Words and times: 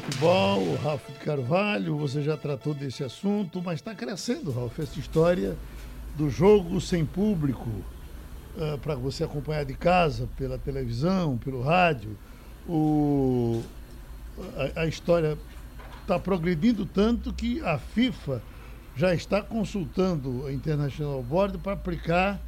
futebol, 0.00 0.62
o 0.62 0.76
Ralf 0.76 1.06
de 1.08 1.18
Carvalho, 1.18 1.96
você 1.96 2.22
já 2.22 2.36
tratou 2.36 2.72
desse 2.72 3.04
assunto, 3.04 3.60
mas 3.62 3.74
está 3.74 3.94
crescendo, 3.94 4.50
Ralf, 4.50 4.78
essa 4.78 4.98
história 4.98 5.56
do 6.16 6.30
jogo 6.30 6.80
sem 6.80 7.04
público, 7.04 7.68
uh, 8.56 8.78
para 8.78 8.94
você 8.94 9.24
acompanhar 9.24 9.64
de 9.64 9.74
casa, 9.74 10.28
pela 10.36 10.58
televisão, 10.58 11.36
pelo 11.36 11.62
rádio. 11.62 12.16
O, 12.66 13.62
a, 14.74 14.82
a 14.82 14.86
história 14.86 15.36
está 16.00 16.18
progredindo 16.18 16.86
tanto 16.86 17.32
que 17.32 17.60
a 17.60 17.78
FIFA 17.78 18.42
já 18.96 19.14
está 19.14 19.42
consultando 19.42 20.46
a 20.46 20.52
International 20.52 21.22
Board 21.22 21.58
para 21.58 21.74
aplicar 21.74 22.40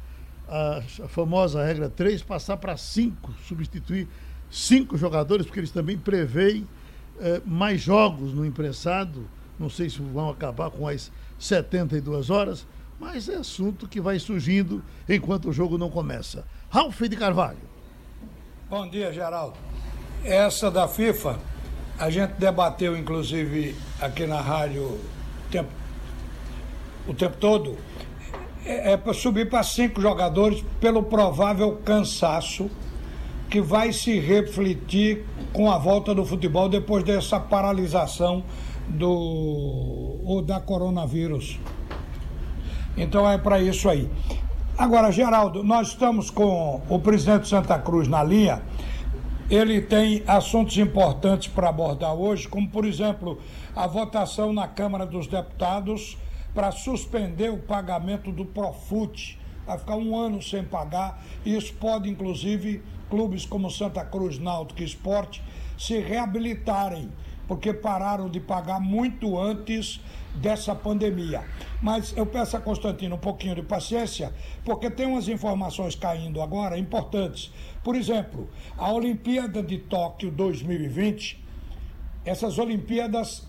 a, 0.47 0.77
a, 0.77 1.07
famosa 1.07 1.63
regra 1.63 1.87
3, 1.87 2.23
passar 2.23 2.57
para 2.57 2.75
5, 2.75 3.31
substituir 3.47 4.07
cinco 4.49 4.97
jogadores, 4.97 5.45
porque 5.45 5.59
eles 5.59 5.71
também 5.71 5.97
preveem 5.97 6.67
eh, 7.19 7.41
mais 7.45 7.81
jogos 7.81 8.33
no 8.33 8.45
imprensado. 8.45 9.27
Não 9.59 9.69
sei 9.69 9.89
se 9.89 9.99
vão 10.01 10.29
acabar 10.29 10.69
com 10.69 10.87
as 10.87 11.11
72 11.39 12.29
horas, 12.29 12.65
mas 12.99 13.29
é 13.29 13.35
assunto 13.35 13.87
que 13.87 14.01
vai 14.01 14.17
surgindo 14.19 14.83
enquanto 15.07 15.49
o 15.49 15.53
jogo 15.53 15.77
não 15.77 15.89
começa. 15.89 16.45
Ralf 16.69 17.01
de 17.01 17.15
Carvalho. 17.15 17.57
Bom 18.69 18.89
dia, 18.89 19.11
Geraldo. 19.11 19.57
Essa 20.23 20.71
da 20.71 20.87
FIFA, 20.87 21.37
a 21.99 22.09
gente 22.09 22.31
debateu 22.31 22.97
inclusive 22.97 23.75
aqui 24.01 24.25
na 24.25 24.41
rádio 24.41 24.83
o 24.83 24.99
tempo, 25.51 25.69
o 27.07 27.13
tempo 27.13 27.37
todo. 27.37 27.77
É, 28.65 28.93
é 28.93 28.97
para 28.97 29.13
subir 29.13 29.49
para 29.49 29.61
cinco 29.61 30.01
jogadores 30.01 30.63
pelo 30.79 31.03
provável 31.03 31.75
cansaço 31.83 32.71
que 33.53 33.61
vai 33.61 33.93
se 33.93 34.19
refletir 34.19 35.27
com 35.53 35.69
a 35.69 35.77
volta 35.77 36.11
do 36.15 36.25
futebol 36.25 36.67
depois 36.67 37.03
dessa 37.03 37.39
paralisação 37.39 38.43
do 38.89 40.19
ou 40.25 40.41
da 40.41 40.59
coronavírus. 40.59 41.59
Então 42.97 43.29
é 43.29 43.37
para 43.37 43.61
isso 43.61 43.87
aí. 43.87 44.09
Agora, 44.75 45.11
Geraldo, 45.11 45.61
nós 45.63 45.89
estamos 45.89 46.31
com 46.31 46.81
o 46.89 46.97
presidente 46.97 47.47
Santa 47.47 47.77
Cruz 47.77 48.07
na 48.07 48.23
linha. 48.23 48.63
Ele 49.51 49.81
tem 49.81 50.23
assuntos 50.25 50.75
importantes 50.79 51.47
para 51.47 51.69
abordar 51.69 52.15
hoje, 52.15 52.47
como, 52.47 52.67
por 52.67 52.85
exemplo, 52.85 53.37
a 53.75 53.85
votação 53.85 54.51
na 54.51 54.67
Câmara 54.67 55.05
dos 55.05 55.27
Deputados 55.27 56.17
para 56.55 56.71
suspender 56.71 57.51
o 57.51 57.59
pagamento 57.59 58.31
do 58.31 58.45
Profut. 58.45 59.37
Vai 59.67 59.77
ficar 59.77 59.95
um 59.95 60.17
ano 60.17 60.41
sem 60.41 60.63
pagar. 60.63 61.23
Isso 61.45 61.71
pode, 61.75 62.09
inclusive, 62.09 62.81
clubes 63.13 63.45
como 63.45 63.69
Santa 63.69 64.03
Cruz, 64.03 64.39
Náutico 64.39 64.81
e 64.81 64.85
Esporte 64.85 65.43
se 65.77 65.99
reabilitarem, 65.99 67.11
porque 67.47 67.71
pararam 67.71 68.27
de 68.27 68.39
pagar 68.39 68.79
muito 68.79 69.39
antes 69.39 70.01
dessa 70.33 70.73
pandemia. 70.73 71.43
Mas 71.79 72.17
eu 72.17 72.25
peço 72.25 72.57
a 72.57 72.59
Constantino 72.59 73.13
um 73.13 73.19
pouquinho 73.19 73.53
de 73.53 73.61
paciência, 73.61 74.33
porque 74.65 74.89
tem 74.89 75.05
umas 75.05 75.27
informações 75.27 75.93
caindo 75.93 76.41
agora 76.41 76.75
importantes. 76.75 77.53
Por 77.83 77.95
exemplo, 77.95 78.49
a 78.75 78.91
Olimpíada 78.91 79.61
de 79.61 79.77
Tóquio 79.77 80.31
2020, 80.31 81.39
essas 82.25 82.57
Olimpíadas 82.57 83.45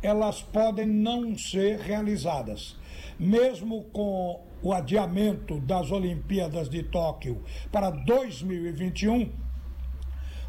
elas 0.00 0.40
podem 0.40 0.86
não 0.86 1.36
ser 1.36 1.78
realizadas. 1.80 2.74
Mesmo 3.18 3.82
com 3.92 4.47
o 4.62 4.72
adiamento 4.72 5.58
das 5.60 5.90
Olimpíadas 5.90 6.68
de 6.68 6.82
Tóquio 6.82 7.42
para 7.70 7.90
2021, 7.90 9.30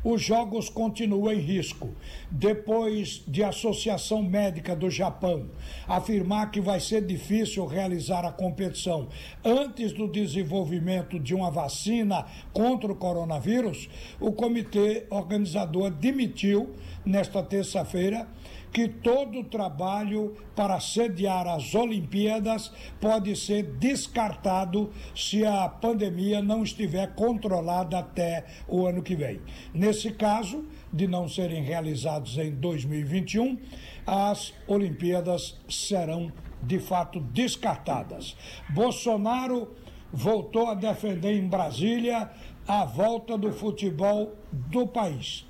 os 0.03 0.21
jogos 0.21 0.69
continuam 0.69 1.33
em 1.33 1.39
risco. 1.39 1.93
Depois 2.31 3.21
de 3.27 3.43
a 3.43 3.49
Associação 3.49 4.23
Médica 4.23 4.75
do 4.75 4.89
Japão 4.89 5.49
afirmar 5.87 6.51
que 6.51 6.61
vai 6.61 6.79
ser 6.79 7.05
difícil 7.05 7.65
realizar 7.65 8.25
a 8.25 8.31
competição 8.31 9.09
antes 9.43 9.91
do 9.91 10.07
desenvolvimento 10.07 11.19
de 11.19 11.35
uma 11.35 11.51
vacina 11.51 12.25
contra 12.53 12.91
o 12.91 12.95
coronavírus, 12.95 13.89
o 14.19 14.31
comitê 14.31 15.05
organizador 15.09 15.87
admitiu 15.87 16.73
nesta 17.05 17.43
terça-feira 17.43 18.27
que 18.71 18.87
todo 18.87 19.39
o 19.39 19.43
trabalho 19.43 20.35
para 20.55 20.79
sediar 20.79 21.47
as 21.47 21.73
Olimpíadas 21.73 22.71
pode 22.99 23.35
ser 23.35 23.63
descartado 23.63 24.91
se 25.15 25.45
a 25.45 25.67
pandemia 25.67 26.41
não 26.41 26.63
estiver 26.63 27.13
controlada 27.15 27.97
até 27.97 28.45
o 28.67 28.85
ano 28.85 29.01
que 29.01 29.15
vem. 29.15 29.41
Nesse 29.73 30.11
caso, 30.11 30.65
de 30.91 31.07
não 31.07 31.27
serem 31.27 31.63
realizados 31.63 32.37
em 32.37 32.51
2021, 32.51 33.57
as 34.05 34.53
Olimpíadas 34.67 35.59
serão 35.67 36.31
de 36.61 36.79
fato 36.79 37.19
descartadas. 37.19 38.35
Bolsonaro 38.69 39.73
voltou 40.11 40.67
a 40.67 40.73
defender 40.73 41.33
em 41.33 41.47
Brasília 41.47 42.29
a 42.67 42.85
volta 42.85 43.37
do 43.37 43.51
futebol 43.51 44.35
do 44.51 44.85
país. 44.87 45.48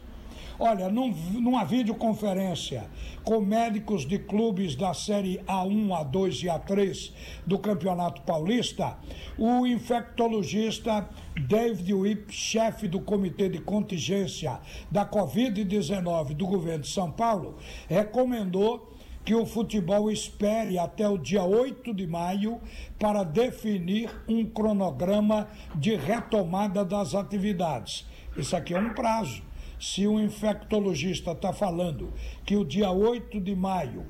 Olha, 0.61 0.89
num, 0.89 1.09
numa 1.39 1.63
videoconferência 1.63 2.89
com 3.23 3.39
médicos 3.39 4.05
de 4.05 4.19
clubes 4.19 4.75
da 4.75 4.93
Série 4.93 5.37
A1, 5.47 5.87
A2 5.87 6.43
e 6.43 6.47
A3 6.47 7.13
do 7.45 7.57
Campeonato 7.57 8.21
Paulista, 8.23 8.97
o 9.37 9.65
infectologista 9.65 11.07
David 11.47 11.93
Whip, 11.93 12.33
chefe 12.33 12.89
do 12.89 12.99
Comitê 12.99 13.47
de 13.47 13.59
Contingência 13.59 14.59
da 14.91 15.05
Covid-19 15.05 16.33
do 16.33 16.45
governo 16.45 16.83
de 16.83 16.89
São 16.89 17.09
Paulo, 17.09 17.55
recomendou 17.87 18.91
que 19.23 19.33
o 19.33 19.45
futebol 19.45 20.11
espere 20.11 20.77
até 20.77 21.07
o 21.07 21.17
dia 21.17 21.43
8 21.43 21.93
de 21.93 22.05
maio 22.05 22.59
para 22.99 23.23
definir 23.23 24.09
um 24.27 24.45
cronograma 24.45 25.47
de 25.73 25.95
retomada 25.95 26.83
das 26.83 27.15
atividades. 27.15 28.05
Isso 28.35 28.57
aqui 28.57 28.73
é 28.73 28.79
um 28.79 28.93
prazo. 28.93 29.48
Se 29.79 30.05
um 30.05 30.19
infectologista 30.19 31.31
está 31.31 31.53
falando 31.53 32.13
que 32.45 32.57
o 32.57 32.65
dia 32.65 32.91
8 32.91 33.39
de 33.39 33.55
maio 33.55 34.05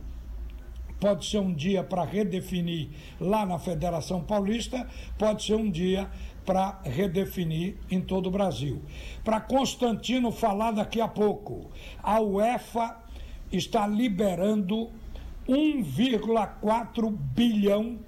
pode 0.99 1.25
ser 1.25 1.39
um 1.39 1.53
dia 1.53 1.83
para 1.83 2.03
redefinir 2.03 2.89
lá 3.19 3.45
na 3.45 3.57
Federação 3.57 4.21
Paulista, 4.21 4.87
pode 5.17 5.43
ser 5.43 5.55
um 5.55 5.69
dia 5.69 6.09
para 6.45 6.81
redefinir 6.83 7.77
em 7.89 8.01
todo 8.01 8.27
o 8.27 8.31
Brasil. 8.31 8.81
Para 9.23 9.39
Constantino 9.39 10.31
falar 10.31 10.71
daqui 10.71 10.99
a 10.99 11.07
pouco, 11.07 11.69
a 12.01 12.19
UEFA 12.19 12.97
está 13.51 13.87
liberando 13.87 14.89
1,4 15.47 17.11
bilhão 17.35 17.99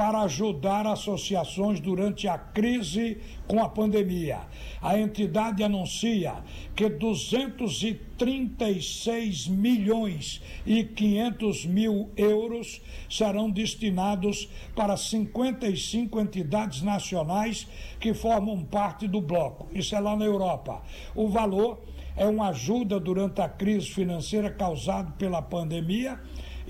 para 0.00 0.22
ajudar 0.22 0.86
associações 0.86 1.78
durante 1.78 2.26
a 2.26 2.38
crise 2.38 3.18
com 3.46 3.62
a 3.62 3.68
pandemia. 3.68 4.38
A 4.80 4.98
entidade 4.98 5.62
anuncia 5.62 6.36
que 6.74 6.88
236 6.88 9.48
milhões 9.48 10.40
e 10.64 10.84
500 10.84 11.66
mil 11.66 12.08
euros 12.16 12.80
serão 13.10 13.50
destinados 13.50 14.48
para 14.74 14.96
55 14.96 16.18
entidades 16.18 16.80
nacionais 16.80 17.68
que 18.00 18.14
formam 18.14 18.64
parte 18.64 19.06
do 19.06 19.20
bloco. 19.20 19.68
Isso 19.70 19.94
é 19.94 20.00
lá 20.00 20.16
na 20.16 20.24
Europa. 20.24 20.80
O 21.14 21.28
valor 21.28 21.78
é 22.16 22.24
uma 22.24 22.48
ajuda 22.48 22.98
durante 22.98 23.42
a 23.42 23.50
crise 23.50 23.90
financeira 23.90 24.50
causada 24.50 25.10
pela 25.18 25.42
pandemia 25.42 26.18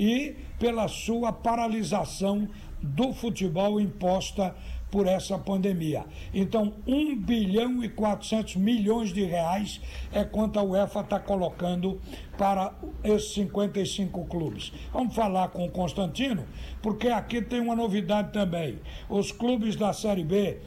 e 0.00 0.34
pela 0.59 0.88
sua 0.88 1.31
paralisação 1.31 2.49
do 2.81 3.12
futebol 3.12 3.78
imposta 3.78 4.56
por 4.91 5.06
essa 5.06 5.38
pandemia. 5.38 6.06
Então, 6.33 6.72
1 6.87 7.16
bilhão 7.16 7.84
e 7.84 7.88
400 7.91 8.56
milhões 8.56 9.12
de 9.12 9.22
reais 9.22 9.78
é 10.10 10.25
quanto 10.25 10.59
a 10.59 10.62
UEFA 10.62 11.00
está 11.00 11.21
colocando 11.21 12.00
para 12.39 12.72
esses 13.05 13.34
55 13.34 14.25
clubes. 14.25 14.72
Vamos 14.91 15.15
falar 15.15 15.48
com 15.48 15.66
o 15.66 15.71
Constantino, 15.71 16.47
porque 16.80 17.09
aqui 17.09 17.42
tem 17.42 17.60
uma 17.60 17.77
novidade 17.77 18.33
também. 18.33 18.80
Os 19.09 19.30
clubes 19.30 19.77
da 19.77 19.92
Série 19.92 20.25
B 20.25 20.59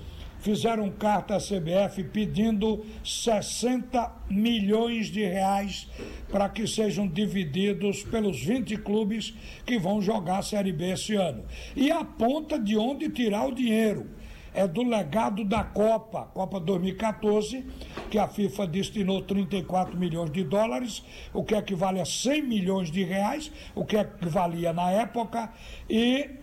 fizeram 0.44 0.90
carta 0.92 1.36
à 1.36 1.40
CBF 1.40 2.04
pedindo 2.04 2.86
60 3.04 4.12
milhões 4.30 5.08
de 5.08 5.24
reais 5.24 5.90
para 6.30 6.50
que 6.50 6.68
sejam 6.68 7.08
divididos 7.08 8.04
pelos 8.04 8.44
20 8.44 8.78
clubes 8.78 9.34
que 9.66 9.80
vão 9.80 10.02
jogar 10.02 10.40
a 10.40 10.44
Série 10.44 10.74
B 10.74 10.92
esse 10.92 11.16
ano. 11.16 11.46
E 11.76 11.90
aponta 11.90 12.60
de 12.60 12.78
onde 12.78 13.10
tirar 13.10 13.48
o 13.48 13.56
dinheiro. 13.56 14.06
É 14.54 14.68
do 14.68 14.84
legado 14.84 15.44
da 15.44 15.64
Copa, 15.64 16.26
Copa 16.34 16.60
2014, 16.60 17.66
que 18.12 18.20
a 18.20 18.28
FIFA 18.28 18.68
destinou 18.68 19.22
34 19.22 19.98
milhões 19.98 20.30
de 20.30 20.44
dólares, 20.44 21.04
o 21.34 21.44
que 21.44 21.56
equivale 21.56 22.00
a 22.00 22.06
100 22.06 22.44
milhões 22.44 22.92
de 22.92 23.04
reais, 23.04 23.52
o 23.74 23.84
que 23.84 23.96
equivalia 23.96 24.72
na 24.72 24.92
época, 24.92 25.52
e 25.90 26.43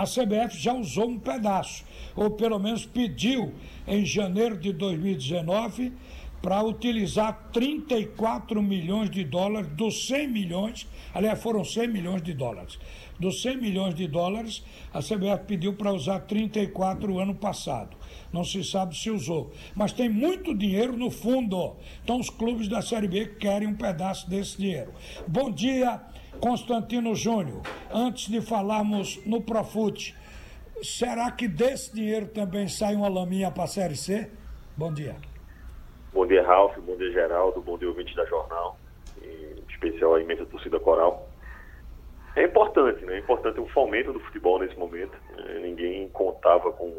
a 0.00 0.04
CBF 0.04 0.56
já 0.56 0.72
usou 0.72 1.10
um 1.10 1.18
pedaço, 1.18 1.84
ou 2.16 2.30
pelo 2.30 2.58
menos 2.58 2.86
pediu 2.86 3.52
em 3.86 4.02
janeiro 4.02 4.56
de 4.56 4.72
2019 4.72 5.92
para 6.40 6.62
utilizar 6.62 7.50
34 7.52 8.62
milhões 8.62 9.10
de 9.10 9.22
dólares 9.22 9.68
dos 9.72 10.06
100 10.06 10.28
milhões, 10.28 10.88
aliás, 11.12 11.42
foram 11.42 11.62
100 11.62 11.88
milhões 11.88 12.22
de 12.22 12.32
dólares. 12.32 12.78
Dos 13.18 13.42
100 13.42 13.58
milhões 13.58 13.94
de 13.94 14.08
dólares, 14.08 14.64
a 14.90 15.00
CBF 15.00 15.44
pediu 15.46 15.74
para 15.74 15.92
usar 15.92 16.20
34 16.20 17.18
ano 17.18 17.34
passado. 17.34 17.94
Não 18.32 18.42
se 18.42 18.64
sabe 18.64 18.96
se 18.96 19.10
usou. 19.10 19.52
Mas 19.74 19.92
tem 19.92 20.08
muito 20.08 20.56
dinheiro 20.56 20.96
no 20.96 21.10
fundo. 21.10 21.76
Então 22.02 22.18
os 22.18 22.30
clubes 22.30 22.68
da 22.68 22.80
Série 22.80 23.06
B 23.06 23.26
querem 23.38 23.68
um 23.68 23.74
pedaço 23.74 24.30
desse 24.30 24.56
dinheiro. 24.56 24.94
Bom 25.28 25.50
dia, 25.50 26.00
Constantino 26.40 27.14
Júnior. 27.14 27.62
Antes 27.92 28.28
de 28.28 28.40
falarmos 28.40 29.24
no 29.26 29.42
Profute, 29.42 30.16
será 30.82 31.30
que 31.30 31.46
desse 31.46 31.94
dinheiro 31.94 32.26
também 32.26 32.68
sai 32.68 32.94
uma 32.94 33.08
laminha 33.08 33.50
para 33.50 33.64
a 33.64 33.68
Série 33.68 33.96
C? 33.96 34.30
Bom 34.76 34.92
dia. 34.92 35.16
Bom 36.12 36.26
dia, 36.26 36.42
Ralf. 36.42 36.76
Bom 36.78 36.96
dia, 36.96 37.12
Geraldo. 37.12 37.60
Bom 37.60 37.78
dia, 37.78 37.86
ouvinte 37.86 38.16
da 38.16 38.24
Jornal. 38.24 38.76
Em 39.22 39.62
especial 39.68 40.14
a 40.14 40.20
imensa 40.20 40.44
torcida 40.46 40.80
coral. 40.80 41.28
É 42.34 42.44
importante, 42.44 43.04
né? 43.04 43.14
É 43.14 43.18
importante 43.18 43.60
o 43.60 43.66
fomento 43.68 44.12
do 44.12 44.18
futebol 44.20 44.58
nesse 44.58 44.76
momento. 44.76 45.16
É, 45.38 45.58
ninguém 45.60 46.08
contava 46.08 46.72
com 46.72 46.92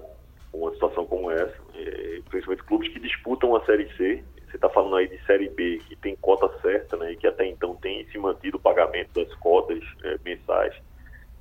uma 0.54 0.72
situação 0.74 1.06
como 1.06 1.30
essa, 1.30 1.54
é, 1.76 2.22
principalmente 2.30 2.64
clubes 2.64 2.88
que 2.94 3.00
disputam 3.00 3.54
a 3.56 3.66
Série 3.66 3.92
C. 3.98 4.24
Você 4.48 4.56
está 4.56 4.70
falando 4.70 4.96
aí 4.96 5.08
de 5.08 5.18
Série 5.26 5.50
B, 5.50 5.82
que 5.88 5.96
tem 5.98 6.16
cota 6.16 6.50
certa, 6.62 6.96
né? 6.96 7.12
E 7.12 7.18
que 7.18 7.28
até 7.28 7.46
então 7.46 7.76
tem 7.76 8.06
se 8.12 8.18
mantido 8.18 8.58
o 8.58 8.62
pagamento 8.62 9.10
das 9.14 9.34
cotas 9.36 9.84
é, 10.04 10.18
mensais. 10.24 10.74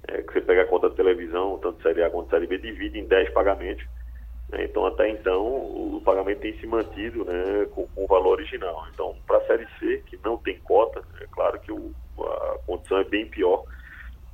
É, 0.08 0.22
que 0.22 0.32
você 0.32 0.40
pega 0.40 0.62
a 0.62 0.66
cota 0.66 0.90
de 0.90 0.96
televisão, 0.96 1.58
tanto 1.58 1.82
Série 1.82 2.02
A 2.02 2.10
quanto 2.10 2.30
Série 2.30 2.46
B, 2.46 2.58
divide 2.58 2.98
em 2.98 3.06
10 3.06 3.30
pagamentos 3.30 3.86
né? 4.50 4.64
Então, 4.64 4.84
até 4.86 5.08
então, 5.08 5.46
o 5.46 6.02
pagamento 6.04 6.40
tem 6.40 6.49
se 6.60 6.66
mantido 6.66 7.24
né, 7.24 7.66
com, 7.74 7.86
com 7.88 8.04
o 8.04 8.06
valor 8.06 8.32
original. 8.32 8.86
Então, 8.92 9.16
para 9.26 9.38
a 9.38 9.46
Série 9.46 9.66
C, 9.78 10.02
que 10.06 10.18
não 10.24 10.36
tem 10.36 10.58
cota, 10.60 11.02
é 11.20 11.26
claro 11.30 11.58
que 11.60 11.72
o, 11.72 11.92
a 12.18 12.58
condição 12.66 12.98
é 12.98 13.04
bem 13.04 13.26
pior. 13.26 13.64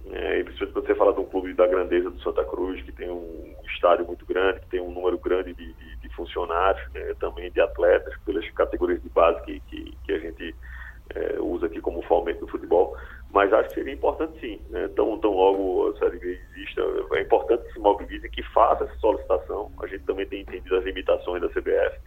É, 0.09 0.45
principalmente 0.45 0.73
quando 0.73 0.87
você 0.87 0.95
fala 0.95 1.13
de 1.13 1.21
um 1.21 1.25
clube 1.25 1.53
da 1.55 1.67
grandeza 1.67 2.11
do 2.11 2.21
Santa 2.21 2.45
Cruz, 2.45 2.81
que 2.83 2.93
tem 2.93 3.11
um 3.11 3.55
estádio 3.75 4.07
muito 4.07 4.25
grande, 4.25 4.61
que 4.61 4.69
tem 4.69 4.81
um 4.81 4.93
número 4.93 5.19
grande 5.19 5.53
de, 5.53 5.73
de, 5.73 5.97
de 5.97 6.09
funcionários, 6.11 6.93
né, 6.93 7.13
também 7.19 7.51
de 7.51 7.61
atletas, 7.61 8.15
pelas 8.25 8.49
categorias 8.51 9.03
de 9.03 9.09
base 9.09 9.41
que, 9.43 9.61
que, 9.61 9.97
que 10.05 10.13
a 10.13 10.19
gente 10.19 10.55
é, 11.15 11.41
usa 11.41 11.67
aqui 11.67 11.81
como 11.81 12.03
fomento 12.03 12.41
do 12.41 12.49
futebol. 12.49 12.97
Mas 13.33 13.53
acho 13.53 13.69
que 13.71 13.75
seria 13.75 13.93
importante 13.93 14.39
sim, 14.41 14.61
né? 14.71 14.89
tão, 14.95 15.19
tão 15.19 15.33
logo 15.33 15.91
a 15.91 15.99
Série 15.99 16.19
B 16.19 16.41
exista, 16.51 16.83
é 17.13 17.23
importante 17.23 17.65
que 17.67 17.73
se 17.73 17.79
mobilize, 17.79 18.29
que 18.31 18.43
faça 18.55 18.85
essa 18.85 18.97
solicitação. 18.99 19.71
A 19.83 19.87
gente 19.87 20.05
também 20.05 20.27
tem 20.27 20.43
entendido 20.43 20.77
as 20.77 20.85
limitações 20.85 21.43
da 21.43 21.49
CBF, 21.49 21.99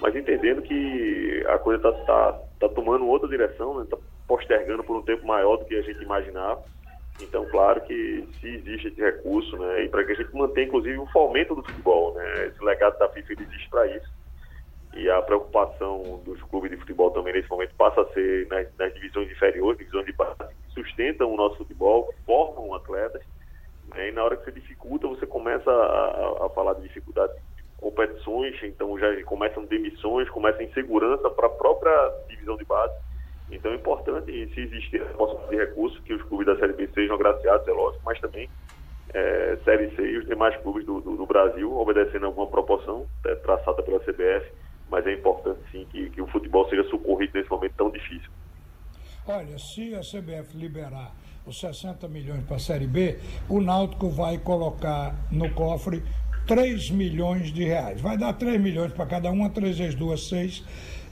mas 0.00 0.14
entendendo 0.14 0.62
que 0.62 1.44
a 1.48 1.58
coisa 1.58 1.88
está 1.88 2.04
tá, 2.04 2.40
tá 2.60 2.68
tomando 2.70 3.06
outra 3.06 3.28
direção, 3.28 3.82
está 3.82 3.96
né? 3.96 4.02
postergando 4.26 4.82
por 4.82 4.96
um 4.96 5.02
tempo 5.02 5.26
maior 5.26 5.56
do 5.56 5.64
que 5.64 5.76
a 5.76 5.82
gente 5.82 6.02
imaginava. 6.02 6.62
Então, 7.22 7.46
claro 7.46 7.80
que 7.82 8.28
se 8.40 8.48
existe 8.48 8.88
esse 8.88 9.00
recurso, 9.00 9.56
né, 9.56 9.84
e 9.84 9.88
para 9.88 10.04
que 10.04 10.12
a 10.12 10.14
gente 10.14 10.34
mantenha, 10.34 10.66
inclusive, 10.66 10.98
o 10.98 11.06
fomento 11.06 11.54
do 11.54 11.62
futebol, 11.62 12.12
né, 12.12 12.48
esse 12.48 12.62
legado 12.62 12.98
da 12.98 13.08
FIFA 13.08 13.32
existe 13.32 13.70
para 13.70 13.86
isso 13.86 14.16
e 14.96 15.10
a 15.10 15.20
preocupação 15.20 16.22
dos 16.24 16.42
clubes 16.44 16.70
de 16.70 16.78
futebol 16.78 17.10
também 17.10 17.34
nesse 17.34 17.50
momento 17.50 17.74
passa 17.76 18.00
a 18.00 18.12
ser 18.14 18.48
nas, 18.48 18.66
nas 18.78 18.94
divisões 18.94 19.30
inferiores, 19.30 19.78
divisões 19.78 20.06
de 20.06 20.12
base, 20.12 20.54
que 20.66 20.72
sustentam 20.72 21.30
o 21.30 21.36
nosso 21.36 21.58
futebol, 21.58 22.12
formam 22.24 22.74
atletas, 22.74 23.22
né? 23.94 24.08
e 24.08 24.12
na 24.12 24.24
hora 24.24 24.36
que 24.38 24.44
você 24.44 24.52
dificulta, 24.52 25.06
você 25.06 25.26
começa 25.26 25.70
a, 25.70 25.74
a, 25.74 26.46
a 26.46 26.48
falar 26.50 26.72
de 26.74 26.82
dificuldade 26.82 27.34
de 27.34 27.55
competições, 27.86 28.56
então 28.64 28.98
já 28.98 29.22
começam 29.22 29.64
demissões, 29.64 30.28
começa 30.30 30.60
insegurança 30.60 31.30
para 31.30 31.46
a 31.46 31.50
própria 31.50 32.12
divisão 32.28 32.56
de 32.56 32.64
base. 32.64 32.94
Então 33.48 33.70
é 33.70 33.76
importante, 33.76 34.26
se 34.52 34.60
existir 34.60 35.02
a 35.02 35.04
possibilidade 35.14 35.50
de 35.50 35.56
recursos, 35.56 36.00
que 36.00 36.12
os 36.12 36.22
clubes 36.22 36.46
da 36.46 36.56
Série 36.56 36.72
B 36.72 36.88
sejam 36.92 37.14
agraciados, 37.14 37.68
é 37.68 37.70
lógico, 37.70 38.02
mas 38.04 38.18
também 38.18 38.50
é, 39.14 39.56
Série 39.64 39.94
C 39.94 40.02
e 40.02 40.18
os 40.18 40.26
demais 40.26 40.56
clubes 40.62 40.84
do, 40.84 41.00
do, 41.00 41.16
do 41.16 41.26
Brasil, 41.26 41.72
obedecendo 41.78 42.24
a 42.24 42.26
alguma 42.26 42.48
proporção 42.48 43.06
é, 43.24 43.36
traçada 43.36 43.80
pela 43.84 44.00
CBF, 44.00 44.50
mas 44.90 45.06
é 45.06 45.12
importante 45.12 45.60
sim 45.70 45.86
que, 45.92 46.10
que 46.10 46.20
o 46.20 46.26
futebol 46.26 46.68
seja 46.68 46.82
socorrido 46.90 47.38
nesse 47.38 47.50
momento 47.50 47.74
tão 47.76 47.88
difícil. 47.88 48.30
Olha, 49.28 49.58
se 49.58 49.94
a 49.94 50.00
CBF 50.00 50.56
liberar 50.56 51.12
os 51.46 51.60
60 51.60 52.08
milhões 52.08 52.44
para 52.44 52.56
a 52.56 52.58
Série 52.58 52.88
B, 52.88 53.18
o 53.48 53.60
Náutico 53.60 54.08
vai 54.08 54.38
colocar 54.38 55.14
no 55.30 55.48
cofre 55.54 56.02
3 56.46 56.90
milhões 56.90 57.52
de 57.52 57.64
reais. 57.64 58.00
Vai 58.00 58.16
dar 58.16 58.32
3 58.32 58.60
milhões 58.60 58.92
para 58.92 59.06
cada 59.06 59.30
uma, 59.30 59.50
3 59.50 59.78
vezes 59.78 59.94
2, 59.94 60.28
6. 60.28 60.64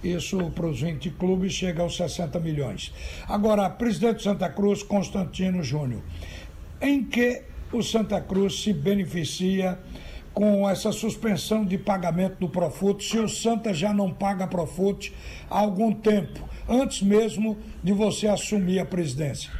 Isso 0.02 0.50
para 0.50 0.66
os 0.66 0.80
20 0.80 1.10
clubes 1.10 1.52
chega 1.52 1.82
aos 1.82 1.96
60 1.96 2.38
milhões. 2.38 2.92
Agora, 3.26 3.68
presidente 3.70 4.22
Santa 4.22 4.48
Cruz, 4.48 4.82
Constantino 4.82 5.62
Júnior, 5.62 6.02
em 6.80 7.02
que 7.02 7.42
o 7.72 7.82
Santa 7.82 8.20
Cruz 8.20 8.62
se 8.62 8.72
beneficia 8.72 9.78
com 10.34 10.68
essa 10.68 10.92
suspensão 10.92 11.64
de 11.64 11.78
pagamento 11.78 12.38
do 12.38 12.48
Profut, 12.48 13.02
se 13.02 13.18
o 13.18 13.28
Santa 13.28 13.72
já 13.72 13.94
não 13.94 14.12
paga 14.12 14.46
Profut 14.46 15.12
há 15.48 15.60
algum 15.60 15.92
tempo, 15.92 16.40
antes 16.68 17.02
mesmo 17.02 17.56
de 17.82 17.92
você 17.92 18.26
assumir 18.26 18.80
a 18.80 18.84
presidência? 18.84 19.50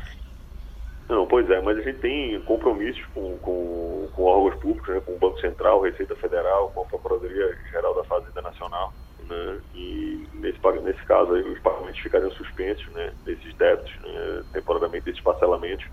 Não, 1.08 1.26
pois 1.26 1.48
é, 1.50 1.60
mas 1.60 1.78
a 1.78 1.82
gente 1.82 1.98
tem 1.98 2.40
compromissos 2.42 3.04
com, 3.14 3.36
com, 3.38 4.08
com 4.14 4.22
órgãos 4.22 4.60
públicos, 4.60 4.88
né, 4.88 5.00
com 5.04 5.12
o 5.12 5.18
Banco 5.18 5.38
Central, 5.38 5.82
Receita 5.82 6.16
Federal, 6.16 6.70
com 6.70 6.82
a 6.82 6.86
Procuradoria 6.86 7.56
Geral 7.70 7.94
da 7.94 8.04
Fazenda 8.04 8.40
Nacional, 8.40 8.92
né, 9.28 9.60
e 9.74 10.26
nesse, 10.34 10.58
nesse 10.82 11.04
caso 11.04 11.34
aí, 11.34 11.42
os 11.42 11.58
pagamentos 11.60 12.00
ficariam 12.00 12.30
suspensos, 12.30 12.86
né, 12.92 13.12
desses 13.24 13.54
débitos, 13.54 13.92
né, 14.02 14.44
temporariamente 14.54 15.04
desses 15.04 15.20
parcelamentos, 15.20 15.86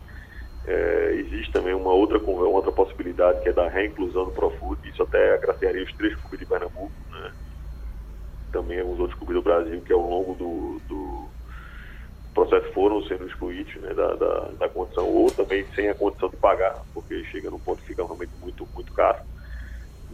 é, 0.66 1.16
existe 1.16 1.52
também 1.52 1.74
uma 1.74 1.92
outra, 1.92 2.19
uma 2.19 2.48
outra 2.48 2.72
possibilidade 2.72 3.42
que 3.42 3.50
é 3.50 3.54
da 3.54 3.68
reinclusão 3.68 4.25
do 4.25 4.31
Profut, 4.31 4.80
isso 4.88 5.04
até 5.04 5.34
agraciaria 5.34 5.84
os 5.84 5.94
três 5.94 6.16
clubes 6.16 6.40
de 6.40 6.46
Pernambuco, 6.46 6.92
né? 7.10 7.31
também 8.52 8.81
os 8.81 9.00
outros 9.00 9.18
clubes 9.18 9.36
do 9.36 9.42
Brasil 9.42 9.81
que 9.81 9.94
ao 9.94 10.02
longo 10.02 10.36
do, 10.36 10.81
do 10.88 11.00
processo 12.51 12.74
foram 12.74 13.01
sendo 13.03 13.25
excluídos 13.25 13.74
né, 13.75 13.94
da, 13.94 14.13
da, 14.15 14.39
da, 14.59 14.69
condição, 14.69 15.07
ou 15.07 15.31
também 15.31 15.65
sem 15.74 15.88
a 15.89 15.95
condição 15.95 16.30
de 16.30 16.36
pagar, 16.36 16.83
porque 16.94 17.24
chega 17.25 17.50
num 17.50 17.59
ponto 17.59 17.81
que 17.81 17.88
fica 17.88 18.03
realmente 18.03 18.31
muito, 18.42 18.68
muito 18.75 18.94
caro. 18.94 19.19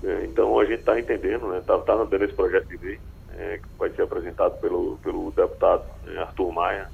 É, 0.04 0.26
então 0.26 0.60
a 0.60 0.66
gente 0.66 0.80
está 0.80 1.00
entendendo, 1.00 1.56
está 1.56 1.78
né, 1.78 1.84
tá, 1.86 1.96
tá 1.98 2.04
dando 2.04 2.24
esse 2.24 2.34
projeto 2.34 2.68
de 2.68 2.78
lei, 2.78 3.00
é, 3.36 3.58
que 3.58 3.68
vai 3.78 3.90
ser 3.90 4.04
apresentado 4.04 4.60
pelo, 4.62 4.98
pelo 4.98 5.32
deputado 5.32 5.84
né, 6.06 6.20
Arthur 6.20 6.52
Maia, 6.52 6.90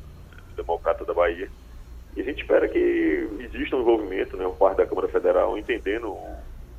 democrata 0.55 1.03
da 1.03 1.13
Bahia, 1.13 1.49
e 2.15 2.21
a 2.21 2.23
gente 2.23 2.41
espera 2.41 2.69
que 2.69 3.29
exista 3.39 3.75
um 3.75 3.81
envolvimento, 3.81 4.37
né, 4.37 4.49
parte 4.57 4.77
da 4.77 4.85
Câmara 4.85 5.09
Federal, 5.09 5.57
entendendo 5.57 6.15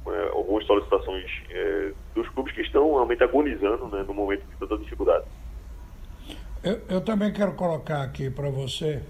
é, 0.07 0.29
algumas 0.33 0.65
solicitações 0.65 1.31
é, 1.51 1.93
dos 2.15 2.29
clubes 2.31 2.55
que 2.55 2.63
estão 2.63 2.95
realmente 2.95 3.23
agonizando 3.23 3.89
né, 3.89 4.03
no 4.07 4.15
momento 4.15 4.45
de 4.47 4.57
tanta 4.57 4.79
dificuldade. 4.79 5.25
Eu, 6.65 6.81
eu 6.89 7.01
também 7.03 7.31
quero 7.31 7.53
colocar 7.53 8.03
aqui 8.03 8.31
para 8.31 8.49
você 8.49 9.03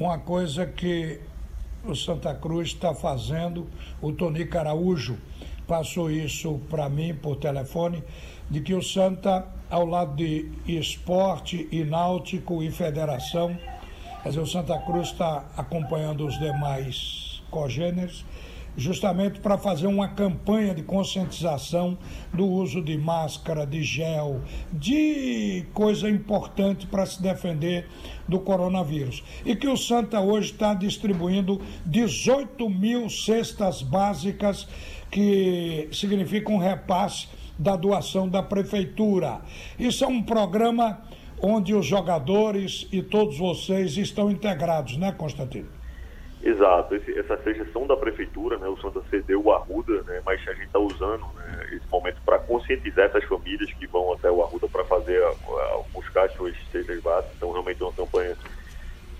uma 0.00 0.18
coisa 0.18 0.64
que 0.64 1.20
o 1.84 1.94
Santa 1.94 2.34
Cruz 2.34 2.68
está 2.68 2.94
fazendo, 2.94 3.68
o 4.00 4.10
Tony 4.10 4.46
Caraújo 4.46 5.18
passou 5.66 6.10
isso 6.10 6.58
para 6.70 6.88
mim 6.88 7.14
por 7.14 7.36
telefone, 7.36 8.02
de 8.50 8.62
que 8.62 8.72
o 8.72 8.82
Santa, 8.82 9.46
ao 9.68 9.84
lado 9.84 10.16
de 10.16 10.50
esporte 10.66 11.68
e 11.70 11.84
náutico 11.84 12.62
e 12.62 12.70
federação, 12.70 13.54
Quer 14.22 14.30
dizer, 14.30 14.40
o 14.40 14.46
Santa 14.46 14.78
Cruz 14.78 15.08
está 15.08 15.44
acompanhando 15.58 16.26
os 16.26 16.38
demais 16.38 17.42
cogêneres 17.50 18.24
justamente 18.78 19.40
para 19.40 19.58
fazer 19.58 19.88
uma 19.88 20.06
campanha 20.06 20.72
de 20.72 20.84
conscientização 20.84 21.98
do 22.32 22.46
uso 22.46 22.80
de 22.80 22.96
máscara, 22.96 23.66
de 23.66 23.82
gel, 23.82 24.40
de 24.72 25.66
coisa 25.74 26.08
importante 26.08 26.86
para 26.86 27.04
se 27.04 27.20
defender 27.20 27.88
do 28.28 28.38
coronavírus. 28.38 29.24
E 29.44 29.56
que 29.56 29.66
o 29.66 29.76
Santa 29.76 30.20
hoje 30.20 30.52
está 30.52 30.74
distribuindo 30.74 31.60
18 31.84 32.70
mil 32.70 33.10
cestas 33.10 33.82
básicas, 33.82 34.68
que 35.10 35.88
significa 35.90 36.52
um 36.52 36.58
repasse 36.58 37.26
da 37.58 37.74
doação 37.74 38.28
da 38.28 38.44
prefeitura. 38.44 39.40
Isso 39.76 40.04
é 40.04 40.06
um 40.06 40.22
programa 40.22 41.02
onde 41.42 41.74
os 41.74 41.84
jogadores 41.84 42.86
e 42.92 43.02
todos 43.02 43.38
vocês 43.38 43.96
estão 43.96 44.30
integrados, 44.30 44.96
né, 44.96 45.10
Constantino? 45.10 45.77
Exato, 46.42 46.94
Esse, 46.94 47.18
essas 47.18 47.42
cestas 47.42 47.70
são 47.72 47.86
da 47.86 47.96
prefeitura, 47.96 48.58
né? 48.58 48.68
O 48.68 48.76
Santa 48.76 49.02
cedeu 49.10 49.42
o 49.44 49.52
Arruda, 49.52 50.02
né? 50.04 50.22
Mas 50.24 50.40
a 50.46 50.52
gente 50.52 50.66
está 50.66 50.78
usando 50.78 51.26
né, 51.34 51.68
esse 51.72 51.86
momento 51.90 52.20
para 52.24 52.38
conscientizar 52.38 53.06
essas 53.06 53.24
famílias 53.24 53.72
que 53.72 53.86
vão 53.88 54.12
até 54.12 54.30
o 54.30 54.42
Arruda 54.42 54.68
para 54.68 54.84
fazer 54.84 55.20
a, 55.22 55.28
a, 55.30 55.82
buscar 55.92 56.30
suas 56.30 56.54
cestas 56.70 57.00
básicas. 57.02 57.34
Então, 57.36 57.50
realmente 57.50 57.82
é 57.82 57.84
uma 57.84 57.92
campanha, 57.92 58.36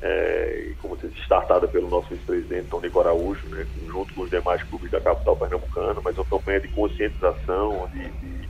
é, 0.00 0.72
como 0.80 0.96
se 0.96 1.08
startada 1.22 1.66
pelo 1.66 1.88
nosso 1.88 2.08
vice-presidente 2.08 2.68
Tony 2.68 2.88
Araújo, 2.88 3.48
né? 3.48 3.66
Junto 3.87 4.14
com 4.14 4.22
os 4.22 4.30
demais 4.30 4.62
clubes 4.62 4.90
da 4.90 5.00
capital 5.00 5.37
pernambucana, 5.37 6.00
mas 6.02 6.16
é 6.16 6.20
uma 6.20 6.30
campanha 6.38 6.60
de 6.60 6.68
conscientização, 6.68 7.88
de, 7.92 8.08
de 8.10 8.48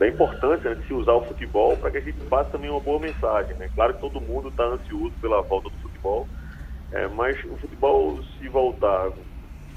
da 0.00 0.08
importância 0.08 0.70
né, 0.70 0.76
de 0.76 0.86
se 0.86 0.94
usar 0.94 1.12
o 1.12 1.26
futebol 1.26 1.76
para 1.76 1.90
que 1.90 1.98
a 1.98 2.00
gente 2.00 2.18
passe 2.22 2.50
também 2.50 2.70
uma 2.70 2.80
boa 2.80 2.98
mensagem. 2.98 3.54
Né? 3.56 3.68
Claro 3.74 3.92
que 3.92 4.00
todo 4.00 4.18
mundo 4.18 4.48
está 4.48 4.64
ansioso 4.64 5.12
pela 5.20 5.42
volta 5.42 5.68
do 5.68 5.76
futebol, 5.76 6.26
é, 6.92 7.06
mas 7.08 7.42
o 7.44 7.56
futebol, 7.56 8.18
se 8.38 8.48
voltar 8.48 9.10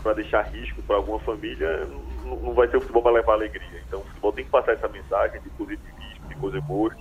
para 0.01 0.13
deixar 0.13 0.41
risco 0.43 0.81
para 0.83 0.97
alguma 0.97 1.19
família, 1.19 1.87
não, 2.23 2.35
não 2.37 2.53
vai 2.53 2.67
ser 2.67 2.77
o 2.77 2.81
futebol 2.81 3.01
para 3.01 3.13
levar 3.13 3.33
alegria. 3.33 3.81
Então 3.87 3.99
o 3.99 4.03
futebol 4.03 4.33
tem 4.33 4.45
que 4.45 4.51
passar 4.51 4.73
essa 4.73 4.87
mensagem 4.87 5.41
de 5.41 5.49
positivismo, 5.51 6.27
de 6.27 6.35
coisa 6.35 6.59
boa, 6.61 6.93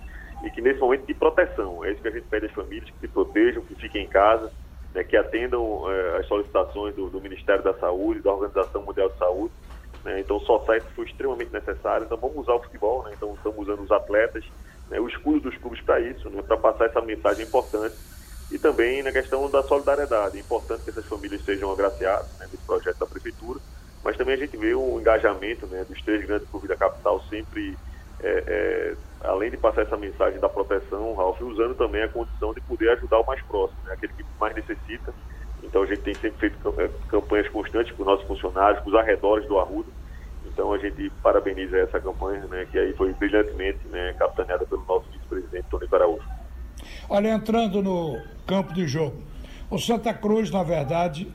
e 0.45 0.50
que 0.50 0.61
nesse 0.61 0.81
momento 0.81 1.07
de 1.07 1.14
proteção, 1.14 1.85
é 1.85 1.92
isso 1.92 2.02
que 2.02 2.09
a 2.09 2.12
gente 2.12 2.26
pede 2.28 2.47
às 2.47 2.52
famílias, 2.52 2.90
que 2.90 2.99
se 3.00 3.09
protejam, 3.09 3.62
que 3.62 3.75
fiquem 3.75 4.04
em 4.04 4.09
casa, 4.09 4.52
né, 4.95 5.02
que 5.02 5.16
atendam 5.16 5.90
é, 5.90 6.19
as 6.19 6.26
solicitações 6.26 6.95
do, 6.95 7.09
do 7.09 7.21
Ministério 7.21 7.62
da 7.62 7.75
Saúde, 7.75 8.21
da 8.21 8.33
Organização 8.33 8.83
Mundial 8.83 9.09
de 9.09 9.19
Saúde, 9.19 9.52
né? 10.04 10.21
Então, 10.21 10.37
o 10.37 10.64
site 10.64 10.85
foi 10.95 11.07
extremamente 11.07 11.52
necessário. 11.52 12.04
Então, 12.04 12.19
vamos 12.19 12.37
usar 12.37 12.54
o 12.54 12.62
futebol. 12.62 13.04
Né? 13.04 13.12
Então, 13.16 13.35
estamos 13.35 13.59
usando 13.59 13.83
os 13.83 13.90
atletas, 13.90 14.45
né? 14.90 14.99
o 15.00 15.09
escudo 15.09 15.40
dos 15.40 15.57
clubes 15.59 15.81
para 15.81 16.00
isso, 16.00 16.28
né? 16.31 16.42
para 16.42 16.57
passar 16.57 16.87
essa 16.87 17.00
mensagem 17.00 17.47
importante. 17.47 17.95
E 18.53 18.59
também 18.59 19.03
na 19.03 19.11
questão 19.11 19.51
da 19.51 19.63
solidariedade. 19.65 20.37
É 20.37 20.41
importante 20.41 20.83
que 20.85 20.91
essas 20.91 21.07
famílias 21.07 21.45
sejam 21.45 21.73
agraciadas 21.73 22.29
né? 22.39 22.47
nesse 22.51 22.65
projeto 22.65 22.99
da 22.99 23.07
Prefeitura. 23.07 23.59
Mas 24.05 24.17
também 24.17 24.35
a 24.35 24.39
gente 24.39 24.57
vê 24.57 24.75
o 24.75 25.01
engajamento 25.01 25.67
né? 25.67 25.85
dos 25.89 26.01
três 26.03 26.25
grandes 26.27 26.49
clubes 26.49 26.69
da 26.69 26.77
capital 26.77 27.21
sempre, 27.31 27.77
é, 28.21 28.45
é, 28.47 28.95
além 29.27 29.51
de 29.51 29.57
passar 29.57 29.83
essa 29.83 29.97
mensagem 29.97 30.39
da 30.39 30.49
proteção, 30.49 31.15
Ralf, 31.15 31.41
usando 31.41 31.75
também 31.75 32.03
a 32.03 32.09
condição 32.09 32.53
de 32.53 32.61
poder 32.61 32.91
ajudar 32.91 33.21
o 33.21 33.27
mais 33.27 33.41
próximo, 33.43 33.79
né? 33.87 33.95
aquele 33.95 34.13
que 34.13 34.25
mais 34.39 34.55
necessita 34.55 35.13
então 35.63 35.83
a 35.83 35.87
gente 35.87 36.03
tem 36.03 36.15
sempre 36.15 36.51
feito 36.51 36.75
é, 36.79 36.91
campanhas 37.09 37.49
constantes 37.49 37.93
com 37.93 38.03
os 38.03 38.07
nossos 38.07 38.27
funcionários, 38.27 38.83
com 38.83 38.91
os 38.91 38.97
arredores 38.97 39.47
do 39.47 39.59
Arruda. 39.59 39.89
Então 40.45 40.73
a 40.73 40.79
gente 40.79 41.09
parabeniza 41.23 41.79
essa 41.79 42.01
campanha, 42.01 42.45
né, 42.47 42.67
que 42.71 42.79
aí 42.79 42.93
foi 42.93 43.13
brilhantemente 43.15 43.87
né, 43.89 44.15
capitaneada 44.19 44.67
pelo 44.67 44.85
nosso 44.87 45.09
vice-presidente 45.11 45.65
Tony 45.71 45.89
Araújo. 45.91 46.29
Olha, 47.14 47.28
entrando 47.28 47.83
no 47.83 48.19
campo 48.47 48.73
de 48.73 48.88
jogo, 48.88 49.19
o 49.69 49.78
Santa 49.78 50.14
Cruz, 50.14 50.50
na 50.50 50.62
verdade, 50.62 51.31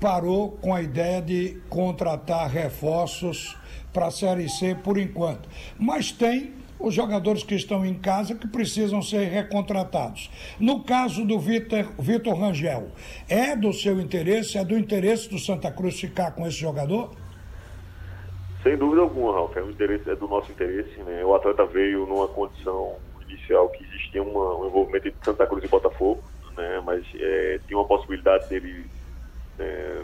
parou 0.00 0.50
com 0.60 0.74
a 0.74 0.82
ideia 0.82 1.22
de 1.22 1.60
contratar 1.68 2.50
reforços 2.50 3.56
para 3.92 4.06
a 4.06 4.10
Série 4.10 4.48
C 4.48 4.74
por 4.74 4.98
enquanto. 4.98 5.48
Mas 5.78 6.10
tem 6.10 6.54
os 6.76 6.92
jogadores 6.92 7.44
que 7.44 7.54
estão 7.54 7.86
em 7.86 7.94
casa 7.94 8.34
que 8.34 8.48
precisam 8.48 9.00
ser 9.00 9.28
recontratados. 9.28 10.28
No 10.58 10.82
caso 10.82 11.24
do 11.24 11.38
Vitor, 11.38 12.34
Rangel, 12.36 12.88
é 13.28 13.54
do 13.54 13.72
seu 13.72 14.00
interesse, 14.00 14.58
é 14.58 14.64
do 14.64 14.76
interesse 14.76 15.30
do 15.30 15.38
Santa 15.38 15.70
Cruz 15.70 16.00
ficar 16.00 16.32
com 16.32 16.44
esse 16.48 16.56
jogador? 16.56 17.12
Sem 18.64 18.76
dúvida 18.76 19.02
alguma, 19.02 19.34
Ralf, 19.34 19.56
é, 19.56 19.62
um 19.62 19.70
interesse, 19.70 20.10
é 20.10 20.16
do 20.16 20.26
nosso 20.26 20.50
interesse. 20.50 21.00
Né? 21.04 21.24
O 21.24 21.32
atleta 21.32 21.64
veio 21.64 22.06
numa 22.06 22.26
condição 22.26 22.96
inicial 23.32 23.68
que 23.70 23.84
existia 23.84 24.22
uma, 24.22 24.56
um 24.56 24.66
envolvimento 24.66 25.08
entre 25.08 25.24
Santa 25.24 25.46
Cruz 25.46 25.64
e 25.64 25.68
Botafogo, 25.68 26.22
né? 26.56 26.82
mas 26.84 27.04
é, 27.14 27.60
tinha 27.66 27.78
uma 27.78 27.86
possibilidade 27.86 28.48
dele, 28.48 28.86
é, 29.58 30.02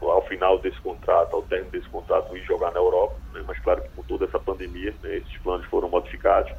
ao 0.00 0.26
final 0.26 0.58
desse 0.58 0.80
contrato, 0.80 1.34
ao 1.34 1.42
término 1.42 1.70
desse 1.70 1.88
contrato, 1.88 2.36
ir 2.36 2.44
jogar 2.44 2.72
na 2.72 2.78
Europa 2.78 3.16
né? 3.36 3.44
mas 3.46 3.58
claro 3.60 3.82
que 3.82 3.88
com 3.90 4.02
toda 4.02 4.24
essa 4.24 4.38
pandemia, 4.38 4.94
né, 5.02 5.16
esses 5.16 5.36
planos 5.38 5.66
foram 5.66 5.88
modificados. 5.88 6.50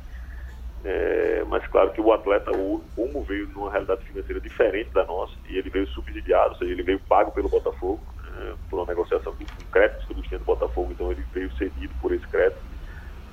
É, 0.84 1.44
mas 1.48 1.66
claro 1.68 1.92
que 1.92 2.00
o 2.00 2.14
atleta, 2.14 2.52
como 2.96 3.24
veio 3.24 3.48
numa 3.50 3.72
realidade 3.72 4.06
financeira 4.06 4.40
diferente 4.40 4.92
da 4.94 5.04
nossa, 5.06 5.34
e 5.50 5.58
ele 5.58 5.70
veio 5.70 5.88
subsidiado, 5.88 6.52
ou 6.52 6.56
seja, 6.60 6.72
ele 6.72 6.84
veio 6.84 7.00
pago 7.00 7.32
pelo 7.32 7.50
Botafogo, 7.50 8.00
é, 8.24 8.54
por 8.70 8.80
uma 8.80 8.86
negociação 8.86 9.36
de 9.36 9.44
um 9.44 9.72
crédito 9.72 10.08
que 10.08 10.22
tinha 10.22 10.40
do 10.40 10.46
Botafogo, 10.46 10.92
então 10.92 11.12
ele 11.12 11.26
veio 11.34 11.52
cedido 11.58 11.94
por 12.00 12.14
esse 12.14 12.28
crédito. 12.28 12.62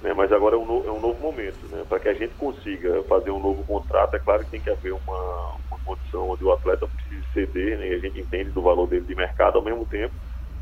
Né, 0.05 0.13
mas 0.13 0.31
agora 0.31 0.55
é 0.55 0.59
um, 0.59 0.67
no, 0.67 0.87
é 0.87 0.93
um 0.93 1.01
novo 1.01 1.19
momento. 1.19 1.67
Né, 1.71 1.83
Para 1.89 1.99
que 1.99 2.11
a 2.11 2.13
gente 2.13 2.35
consiga 2.35 3.03
fazer 3.05 3.31
um 3.31 3.41
novo 3.41 3.65
contrato, 3.65 4.15
é 4.15 4.19
claro 4.19 4.45
que 4.45 4.51
tem 4.51 4.61
que 4.61 4.69
haver 4.69 4.93
uma, 4.93 5.57
uma 5.71 5.81
condição 5.83 6.29
onde 6.29 6.45
o 6.45 6.53
atleta 6.53 6.87
precisa 6.87 7.25
ceder, 7.33 7.79
né, 7.79 7.89
e 7.89 7.95
a 7.95 7.99
gente 7.99 8.21
entende 8.21 8.51
do 8.51 8.61
valor 8.61 8.87
dele 8.87 9.07
de 9.07 9.15
mercado, 9.15 9.57
ao 9.57 9.65
mesmo 9.65 9.87
tempo 9.87 10.13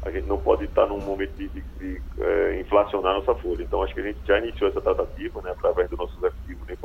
a 0.04 0.10
gente 0.10 0.26
não 0.26 0.36
pode 0.36 0.64
estar 0.64 0.86
num 0.86 0.98
momento 0.98 1.32
de, 1.36 1.48
de, 1.48 1.62
de 1.78 2.02
é, 2.18 2.60
inflacionar 2.60 3.14
nossa 3.14 3.34
folha. 3.36 3.62
Então, 3.62 3.82
acho 3.82 3.94
que 3.94 4.00
a 4.00 4.04
gente 4.04 4.18
já 4.26 4.38
iniciou 4.38 4.68
essa 4.68 4.80
tratativa, 4.80 5.40
né, 5.42 5.50
através 5.50 5.88
do 5.90 5.96
nosso 5.96 6.18
executivo 6.18 6.64
Ney 6.66 6.76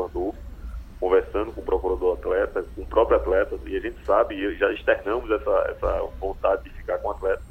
conversando 0.99 1.51
com 1.51 1.61
o 1.61 1.65
procurador 1.65 2.17
atleta, 2.17 2.63
com 2.75 2.81
o 2.81 2.87
próprio 2.87 3.17
atleta, 3.17 3.57
e 3.67 3.75
a 3.75 3.79
gente 3.79 4.03
sabe, 4.03 4.35
e 4.35 4.55
já 4.55 4.71
externamos 4.71 5.29
essa, 5.29 5.65
essa 5.69 6.09
vontade 6.19 6.63
de 6.63 6.71
ficar 6.71 6.97
com 6.99 7.09
o 7.09 7.11
atleta. 7.11 7.41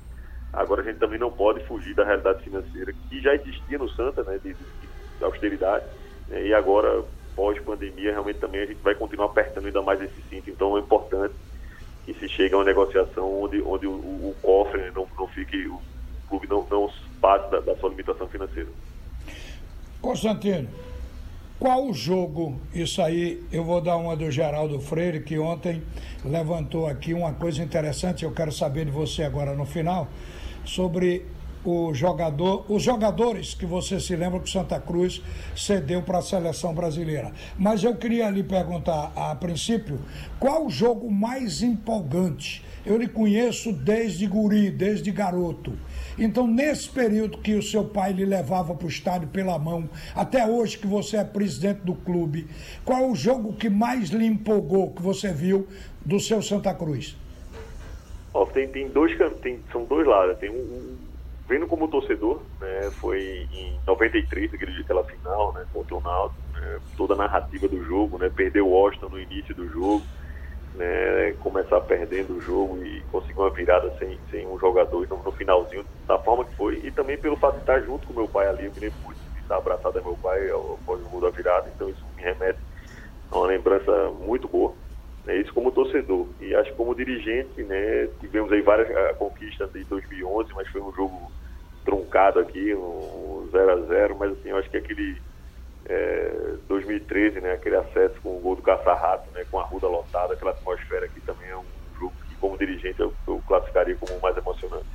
Agora, 0.52 0.82
a 0.82 0.84
gente 0.84 0.98
também 0.98 1.18
não 1.18 1.30
pode 1.30 1.64
fugir 1.66 1.94
da 1.94 2.04
realidade 2.04 2.42
financeira 2.42 2.92
que 3.08 3.20
já 3.20 3.34
existia 3.34 3.78
no 3.78 3.88
Santa, 3.90 4.22
né, 4.24 4.38
de, 4.38 4.54
de 4.54 4.85
austeridade, 5.22 5.84
né, 6.28 6.46
e 6.46 6.54
agora, 6.54 7.04
pós-pandemia, 7.34 8.12
realmente 8.12 8.38
também 8.38 8.62
a 8.62 8.66
gente 8.66 8.82
vai 8.82 8.94
continuar 8.94 9.26
apertando 9.26 9.66
ainda 9.66 9.82
mais 9.82 10.00
esse 10.00 10.22
cinto. 10.28 10.50
Então, 10.50 10.76
é 10.76 10.80
importante 10.80 11.34
que 12.04 12.14
se 12.14 12.28
chegue 12.28 12.54
a 12.54 12.58
uma 12.58 12.64
negociação 12.64 13.42
onde, 13.42 13.60
onde 13.62 13.86
o, 13.86 13.92
o 13.92 14.34
cofre 14.40 14.90
não, 14.94 15.06
não 15.18 15.26
fique, 15.28 15.66
o 15.66 15.80
clube 16.28 16.46
não, 16.48 16.66
não 16.70 16.90
passe 17.20 17.50
da, 17.50 17.60
da 17.60 17.76
sua 17.76 17.90
limitação 17.90 18.28
financeira. 18.28 18.68
Constantino, 20.00 20.68
qual 21.58 21.86
o 21.86 21.94
jogo? 21.94 22.60
Isso 22.74 23.00
aí 23.00 23.42
eu 23.50 23.64
vou 23.64 23.80
dar 23.80 23.96
uma 23.96 24.14
do 24.14 24.30
Geraldo 24.30 24.78
Freire, 24.78 25.20
que 25.20 25.38
ontem 25.38 25.82
levantou 26.24 26.86
aqui 26.86 27.14
uma 27.14 27.32
coisa 27.32 27.62
interessante, 27.62 28.24
eu 28.24 28.32
quero 28.32 28.52
saber 28.52 28.84
de 28.84 28.90
você 28.90 29.22
agora 29.22 29.54
no 29.54 29.64
final, 29.64 30.06
sobre 30.64 31.24
o 31.66 31.92
jogador, 31.92 32.64
os 32.68 32.82
jogadores 32.82 33.54
que 33.54 33.66
você 33.66 33.98
se 33.98 34.14
lembra 34.14 34.38
que 34.38 34.48
o 34.48 34.50
Santa 34.50 34.80
Cruz 34.80 35.20
cedeu 35.56 36.00
para 36.02 36.18
a 36.18 36.22
seleção 36.22 36.72
brasileira. 36.72 37.32
Mas 37.58 37.82
eu 37.82 37.96
queria 37.96 38.30
lhe 38.30 38.42
perguntar, 38.42 39.12
a 39.16 39.34
princípio, 39.34 39.98
qual 40.38 40.66
o 40.66 40.70
jogo 40.70 41.10
mais 41.10 41.62
empolgante? 41.62 42.64
Eu 42.84 42.96
lhe 42.96 43.08
conheço 43.08 43.72
desde 43.72 44.28
guri, 44.28 44.70
desde 44.70 45.10
garoto. 45.10 45.72
Então, 46.16 46.46
nesse 46.46 46.88
período 46.88 47.38
que 47.38 47.54
o 47.54 47.62
seu 47.62 47.84
pai 47.84 48.12
lhe 48.12 48.24
levava 48.24 48.74
para 48.74 48.86
o 48.86 48.88
estádio 48.88 49.26
pela 49.28 49.58
mão, 49.58 49.90
até 50.14 50.46
hoje 50.46 50.78
que 50.78 50.86
você 50.86 51.16
é 51.16 51.24
presidente 51.24 51.80
do 51.80 51.94
clube, 51.94 52.46
qual 52.84 53.10
o 53.10 53.16
jogo 53.16 53.54
que 53.54 53.68
mais 53.68 54.10
lhe 54.10 54.24
empolgou, 54.24 54.92
que 54.92 55.02
você 55.02 55.32
viu 55.32 55.66
do 56.04 56.20
seu 56.20 56.40
Santa 56.40 56.72
Cruz? 56.72 57.16
Tem, 58.52 58.68
tem 58.68 58.88
dois, 58.88 59.16
tem, 59.42 59.58
são 59.72 59.84
dois 59.84 60.06
lados. 60.06 60.38
Tem 60.38 60.50
um, 60.50 60.96
vendo 61.48 61.66
como 61.66 61.88
torcedor, 61.88 62.42
né, 62.60 62.90
foi 63.00 63.48
em 63.50 63.80
93, 63.86 64.52
aquele, 64.52 64.80
aquela 64.80 65.04
final, 65.04 65.52
né, 65.54 65.64
contra 65.72 65.94
o 65.94 66.00
Náutico, 66.00 66.40
né, 66.54 66.80
toda 66.96 67.14
a 67.14 67.16
narrativa 67.16 67.68
do 67.68 67.82
jogo, 67.84 68.18
né, 68.18 68.28
perdeu 68.28 68.66
o 68.66 68.70
Washington 68.70 69.10
no 69.10 69.20
início 69.20 69.54
do 69.54 69.68
jogo, 69.68 70.06
né, 70.74 71.32
começar 71.34 71.80
perdendo 71.82 72.36
o 72.36 72.40
jogo 72.40 72.82
e 72.84 73.02
conseguir 73.04 73.38
uma 73.38 73.50
virada 73.50 73.92
sem, 73.98 74.20
sem 74.30 74.46
um 74.46 74.58
jogador 74.58 75.06
no, 75.08 75.22
no 75.22 75.32
finalzinho, 75.32 75.86
da 76.06 76.18
forma 76.18 76.44
que 76.44 76.56
foi, 76.56 76.80
e 76.84 76.90
também 76.90 77.16
pelo 77.16 77.36
fato 77.36 77.54
de 77.54 77.60
estar 77.60 77.80
junto 77.82 78.06
com 78.06 78.14
meu 78.14 78.28
pai 78.28 78.46
ali, 78.48 78.66
eu 78.66 78.72
me 78.72 78.80
lembro 78.80 78.98
muito 79.04 79.18
de 79.32 79.40
estar 79.40 79.56
abraçado 79.56 79.98
a 79.98 80.02
meu 80.02 80.16
pai 80.16 80.50
após 80.50 81.00
o 81.00 81.08
gol 81.08 81.20
da 81.20 81.30
virada, 81.30 81.70
então 81.74 81.88
isso 81.88 82.04
me 82.16 82.22
remete 82.22 82.58
a 83.30 83.38
uma 83.38 83.46
lembrança 83.46 84.10
muito 84.10 84.48
boa. 84.48 84.76
Né, 85.26 85.38
isso 85.38 85.52
como 85.52 85.72
torcedor. 85.72 86.28
E 86.40 86.54
acho 86.54 86.70
que 86.70 86.76
como 86.76 86.94
dirigente, 86.94 87.62
né, 87.64 88.08
tivemos 88.20 88.50
aí 88.52 88.62
várias 88.62 89.16
conquistas 89.16 89.72
de 89.72 89.82
2011, 89.84 90.52
mas 90.54 90.68
foi 90.68 90.80
um 90.80 90.92
jogo 90.92 91.32
truncado 91.84 92.38
aqui, 92.38 92.74
um 92.74 93.48
0 93.50 93.72
a 93.72 93.76
0 93.86 94.16
mas 94.18 94.32
assim, 94.32 94.48
eu 94.50 94.56
acho 94.56 94.70
que 94.70 94.76
aquele 94.76 95.20
é, 95.88 96.54
2013, 96.68 97.40
né, 97.40 97.52
aquele 97.52 97.76
acesso 97.76 98.14
com 98.22 98.36
o 98.36 98.40
gol 98.40 98.56
do 98.56 98.62
Caça-Rato, 98.62 99.28
né, 99.32 99.44
com 99.50 99.58
a 99.58 99.64
ruda 99.64 99.86
lotada, 99.88 100.34
aquela 100.34 100.52
atmosfera 100.52 101.06
aqui 101.06 101.20
também 101.20 101.48
é 101.48 101.56
um 101.56 101.64
jogo 101.98 102.14
que 102.28 102.34
como 102.36 102.56
dirigente 102.58 103.00
eu, 103.00 103.12
eu 103.26 103.42
classificaria 103.46 103.96
como 103.96 104.18
o 104.18 104.22
mais 104.22 104.36
emocionante. 104.36 104.86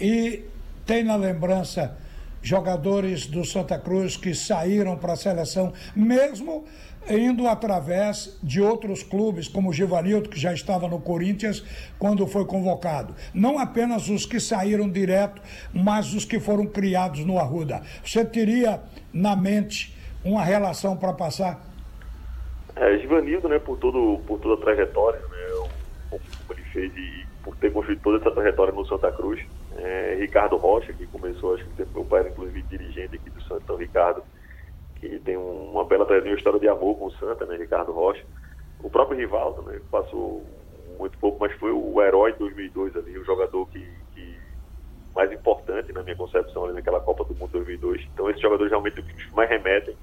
E 0.00 0.44
tem 0.84 1.02
na 1.02 1.16
lembrança 1.16 1.96
jogadores 2.46 3.26
do 3.26 3.44
Santa 3.44 3.76
Cruz 3.76 4.16
que 4.16 4.32
saíram 4.32 4.96
para 4.96 5.14
a 5.14 5.16
seleção, 5.16 5.72
mesmo 5.96 6.64
indo 7.08 7.48
através 7.48 8.38
de 8.42 8.60
outros 8.60 9.02
clubes, 9.02 9.48
como 9.48 9.70
o 9.70 9.72
Givanildo, 9.72 10.28
que 10.28 10.38
já 10.38 10.52
estava 10.52 10.86
no 10.86 11.00
Corinthians 11.00 11.64
quando 11.98 12.24
foi 12.26 12.44
convocado. 12.44 13.14
Não 13.34 13.58
apenas 13.58 14.08
os 14.08 14.26
que 14.26 14.38
saíram 14.38 14.88
direto, 14.88 15.42
mas 15.72 16.14
os 16.14 16.24
que 16.24 16.38
foram 16.38 16.66
criados 16.66 17.24
no 17.24 17.38
Arruda. 17.38 17.82
Você 18.04 18.24
teria 18.24 18.80
na 19.12 19.34
mente 19.34 19.96
uma 20.24 20.44
relação 20.44 20.96
para 20.96 21.12
passar? 21.12 21.64
É, 22.76 22.98
Givanildo, 22.98 23.48
né, 23.48 23.58
por, 23.58 23.76
todo, 23.78 24.20
por 24.24 24.38
toda 24.38 24.54
a 24.54 24.64
trajetória, 24.64 25.18
né, 25.18 25.68
como 26.10 26.22
ele 26.50 26.62
fez 26.72 26.92
e 26.96 27.26
por 27.42 27.56
ter 27.56 27.72
construído 27.72 28.02
toda 28.02 28.18
essa 28.18 28.30
trajetória 28.30 28.72
no 28.72 28.86
Santa 28.86 29.10
Cruz. 29.10 29.40
É, 29.78 30.14
Ricardo 30.14 30.56
Rocha, 30.56 30.92
que 30.92 31.06
começou, 31.06 31.54
acho 31.54 31.64
que 31.64 31.84
meu 31.94 32.04
pai 32.04 32.20
era 32.20 32.28
inclusive 32.30 32.62
dirigente 32.62 33.16
aqui 33.16 33.30
do 33.30 33.42
Santa, 33.42 33.62
então 33.62 33.76
Ricardo 33.76 34.22
que 34.96 35.18
tem 35.20 35.36
uma 35.36 35.84
bela 35.84 36.06
tradição, 36.06 36.34
história 36.34 36.58
de 36.58 36.68
amor 36.68 36.96
com 36.98 37.06
o 37.06 37.12
Santa, 37.12 37.46
né, 37.46 37.56
Ricardo 37.56 37.92
Rocha. 37.92 38.24
O 38.80 38.90
próprio 38.90 39.18
Rivaldo, 39.18 39.62
né, 39.62 39.80
passou 39.90 40.44
muito 40.98 41.18
pouco, 41.18 41.38
mas 41.40 41.52
foi 41.58 41.70
o 41.70 42.02
herói 42.02 42.32
de 42.32 42.38
2002 42.38 42.96
ali, 42.96 43.18
o 43.18 43.24
jogador 43.24 43.66
que, 43.66 43.86
que 44.14 44.38
mais 45.14 45.30
importante 45.32 45.92
na 45.92 46.02
minha 46.02 46.16
concepção 46.16 46.64
ali 46.64 46.74
naquela 46.74 47.00
Copa 47.00 47.24
do 47.24 47.34
Mundo 47.34 47.52
2002. 47.52 48.06
Então 48.12 48.28
esses 48.30 48.42
jogadores 48.42 48.70
realmente 48.70 49.04
mais 49.34 49.48
remetem, 49.48 49.96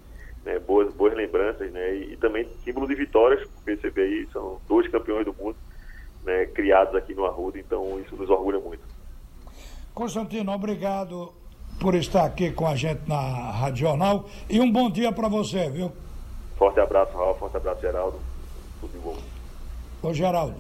né, 0.44 0.60
boas, 0.60 0.94
boas 0.94 1.14
lembranças, 1.16 1.72
né, 1.72 1.96
e, 1.96 2.14
e, 2.14 2.18
também 2.18 2.48
símbolo 2.64 2.88
de 2.88 2.96
vitórias, 2.96 3.44
porque 3.50 3.78
você 3.78 3.90
vê 3.90 4.04
aí, 4.04 4.28
são 4.32 4.62
dois 4.68 4.88
campeões 4.90 5.26
do 5.26 5.34
mundo, 5.34 5.58
né, 6.24 6.46
criados 6.48 6.94
aqui 6.96 7.14
no 7.14 7.26
Arruda, 7.26 7.58
então 7.58 8.00
isso 8.00 8.16
nos 8.16 8.30
orgulha 8.30 8.60
muito. 8.60 8.84
Constantino, 9.94 10.52
obrigado 10.52 11.32
por 11.80 11.94
estar 11.94 12.26
aqui 12.26 12.52
com 12.52 12.68
a 12.68 12.76
gente 12.76 13.02
na 13.08 13.52
Rádio 13.52 13.88
Jornal 13.88 14.26
e 14.50 14.60
um 14.60 14.72
bom 14.72 14.90
dia 14.90 15.12
para 15.12 15.28
você, 15.28 15.70
viu? 15.70 15.92
Forte 16.58 16.80
abraço, 16.80 17.16
Ralf, 17.16 17.38
forte 17.38 17.58
abraço, 17.58 17.82
Geraldo. 17.82 18.20
Tudo 18.82 18.92
de 18.92 18.98
bom. 18.98 19.16
Ô, 20.02 20.12
Geraldo. 20.12 20.56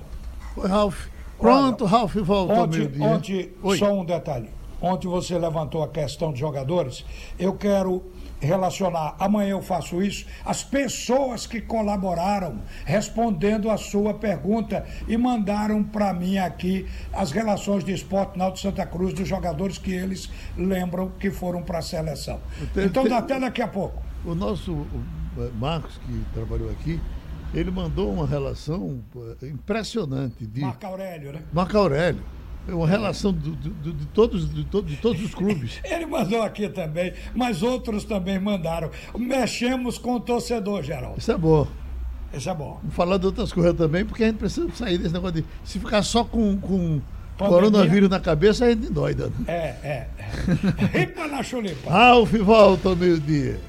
Oi, 0.55 0.67
Ralf. 0.67 1.07
Pronto, 1.39 1.83
Olha, 1.83 1.91
Ralf 1.91 2.15
volta 2.17 2.53
ontem, 2.53 3.01
ontem 3.01 3.51
só 3.77 3.91
um 3.91 4.05
detalhe. 4.05 4.49
Ontem 4.79 5.07
você 5.07 5.37
levantou 5.37 5.81
a 5.81 5.87
questão 5.87 6.31
de 6.31 6.39
jogadores. 6.39 7.03
Eu 7.39 7.53
quero 7.53 8.03
relacionar, 8.45 9.15
amanhã 9.19 9.51
eu 9.51 9.61
faço 9.61 10.01
isso, 10.01 10.25
as 10.45 10.63
pessoas 10.63 11.47
que 11.47 11.61
colaboraram 11.61 12.61
respondendo 12.85 13.69
a 13.69 13.77
sua 13.77 14.13
pergunta 14.13 14.85
e 15.07 15.17
mandaram 15.17 15.83
para 15.83 16.13
mim 16.13 16.37
aqui 16.37 16.85
as 17.11 17.31
relações 17.31 17.83
de 17.83 17.93
esporte 17.93 18.37
na 18.37 18.49
de 18.49 18.59
Santa 18.59 18.85
Cruz 18.85 19.13
dos 19.13 19.27
jogadores 19.27 19.77
que 19.77 19.91
eles 19.91 20.29
lembram 20.57 21.09
que 21.19 21.31
foram 21.31 21.63
para 21.63 21.79
a 21.79 21.81
seleção. 21.81 22.39
Tenho, 22.73 22.87
então, 22.87 23.03
tenho, 23.03 23.15
até 23.15 23.39
daqui 23.39 23.61
a 23.61 23.67
pouco. 23.67 24.01
O 24.25 24.35
nosso 24.35 24.85
Marcos, 25.59 25.97
que 26.05 26.25
trabalhou 26.33 26.69
aqui, 26.69 26.99
ele 27.53 27.71
mandou 27.71 28.11
uma 28.11 28.25
relação 28.25 28.99
impressionante 29.41 30.45
de. 30.45 30.61
Marco 30.61 30.85
Aurélio, 30.85 31.33
né? 31.33 31.41
Marco 31.51 31.77
Aurélio. 31.77 32.23
É 32.67 32.73
uma 32.73 32.87
relação 32.87 33.33
do, 33.33 33.51
do, 33.51 33.93
de, 33.93 34.05
todos, 34.07 34.53
de, 34.53 34.63
todos, 34.63 34.91
de 34.91 34.97
todos 34.97 35.21
os 35.21 35.35
clubes. 35.35 35.81
Ele 35.83 36.05
mandou 36.05 36.41
aqui 36.41 36.69
também, 36.69 37.13
mas 37.35 37.61
outros 37.61 38.05
também 38.05 38.39
mandaram. 38.39 38.89
Mexemos 39.17 39.97
com 39.97 40.15
o 40.15 40.19
torcedor, 40.19 40.81
Geraldo. 40.81 41.19
Isso 41.19 41.31
é 41.31 41.37
bom. 41.37 41.67
Isso 42.33 42.49
é 42.49 42.53
bom. 42.53 42.79
Vamos 42.81 42.95
falar 42.95 43.17
de 43.17 43.25
outras 43.25 43.51
coisas 43.51 43.75
também, 43.75 44.05
porque 44.05 44.23
a 44.23 44.27
gente 44.27 44.37
precisa 44.37 44.69
sair 44.73 44.97
desse 44.97 45.13
negócio 45.13 45.41
de. 45.41 45.45
Se 45.63 45.77
ficar 45.77 46.01
só 46.03 46.23
com, 46.23 46.57
com 46.57 47.01
coronavírus 47.37 48.09
na 48.09 48.19
cabeça, 48.19 48.65
a 48.65 48.69
gente 48.69 48.91
doida. 48.91 49.31
É, 49.47 49.75
é. 49.83 50.07
Ripa 50.97 51.27
na 51.27 51.43
chulipa. 51.43 51.89
Ralf 51.91 52.31
volta 52.33 52.89
ao 52.89 52.95
meio-dia. 52.95 53.59